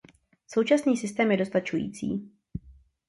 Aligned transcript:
Současný 0.47 0.97
systém 0.97 1.31
je 1.31 1.37
dostačující. 1.37 2.31